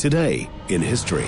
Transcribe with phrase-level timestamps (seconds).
[0.00, 1.26] Today in history.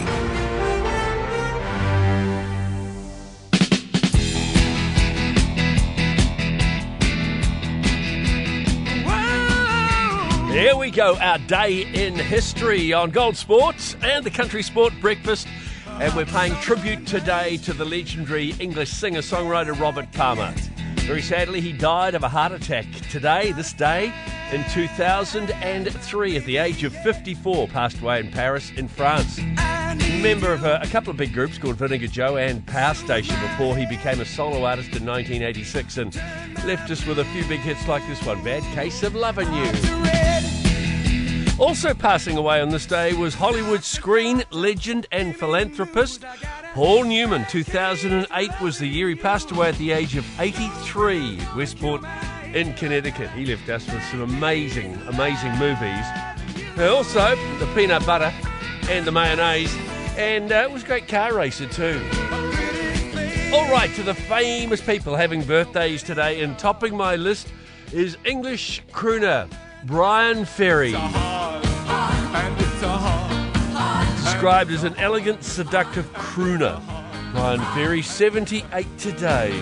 [10.50, 15.48] Here we go, our day in history on Gold Sports and the Country Sport Breakfast.
[16.00, 20.54] And we're paying tribute today to the legendary English singer songwriter Robert Palmer.
[21.06, 24.12] Very sadly, he died of a heart attack today, this day,
[24.52, 29.38] in 2003, at the age of 54, passed away in Paris, in France.
[30.22, 33.76] Member of a, a couple of big groups called Vinegar Joe and Power Station before
[33.76, 36.14] he became a solo artist in 1986 and
[36.64, 39.70] left us with a few big hits like this one Bad Case of Loving You.
[41.58, 46.24] Also passing away on this day was Hollywood screen legend and philanthropist
[46.74, 47.44] Paul Newman.
[47.50, 52.02] 2008 was the year he passed away at the age of 83 at Westport
[52.54, 53.28] in Connecticut.
[53.30, 56.06] He left us with some amazing, amazing movies.
[56.80, 58.32] Also, the peanut butter
[58.88, 59.74] and the mayonnaise,
[60.16, 62.00] and uh, it was a great car racer too.
[63.52, 67.52] All right, to the famous people having birthdays today, and topping my list
[67.92, 69.46] is English crooner
[69.84, 70.94] Bryan Ferry.
[74.42, 76.82] Described as an elegant, seductive crooner.
[77.32, 79.52] Bryan Ferry, 78 today.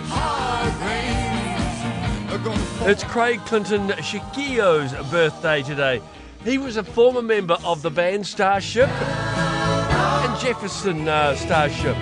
[2.89, 6.01] It's Craig Clinton Chaquico's birthday today.
[6.45, 11.97] He was a former member of the band Starship and Jefferson uh, Starship.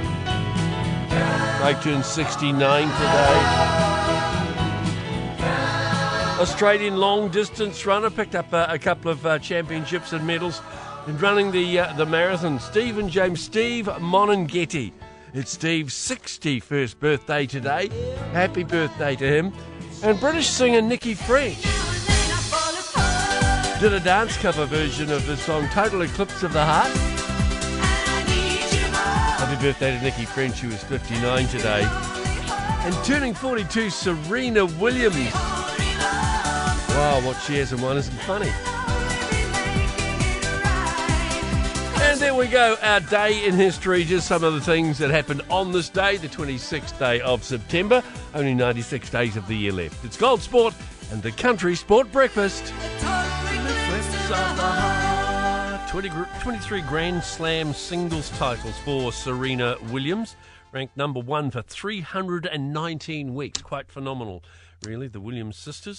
[1.58, 3.78] Craig turned 69 today.
[6.40, 10.62] Australian long distance runner picked up uh, a couple of uh, championships and medals
[11.08, 12.60] in running the uh, the marathon.
[12.60, 14.92] Stephen James Steve Moneghetti.
[15.32, 17.88] It's Steve's 61st birthday today.
[18.32, 19.52] Happy birthday to him.
[20.02, 21.62] And British singer Nikki French
[23.80, 26.88] did a dance cover version of the song Total Eclipse of the Heart.
[29.38, 31.88] Happy birthday to Nikki French, who is 59 today.
[32.84, 35.32] And turning 42, Serena Williams.
[36.94, 38.50] Wow, what she has in one isn't funny.
[42.28, 44.04] There we go, our day in history.
[44.04, 48.02] Just some of the things that happened on this day, the 26th day of September.
[48.34, 50.04] Only 96 days of the year left.
[50.04, 50.74] It's Gold Sport
[51.10, 52.66] and the Country Sport Breakfast.
[55.88, 56.10] 20,
[56.42, 60.36] 23 Grand Slam singles titles for Serena Williams.
[60.70, 63.62] Ranked number one for 319 weeks.
[63.62, 64.44] Quite phenomenal,
[64.84, 65.98] really, the Williams sisters.